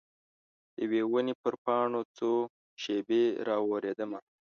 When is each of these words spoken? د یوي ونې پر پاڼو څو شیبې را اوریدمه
د 0.75 0.77
یوي 0.81 1.01
ونې 1.11 1.33
پر 1.41 1.53
پاڼو 1.65 2.01
څو 2.17 2.31
شیبې 2.83 3.23
را 3.47 3.55
اوریدمه 3.65 4.19